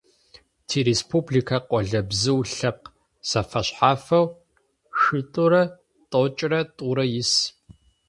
[0.67, 2.91] Тиреспубликэ къолэбзыу лъэпкъ
[3.29, 4.25] зэфэшъхьафэу
[4.99, 5.63] шъитӏурэ
[6.09, 7.33] тӏокӏырэ тӏурэ ис.